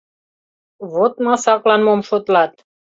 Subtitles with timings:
[0.91, 2.53] Вот масаклан мом шотлат!»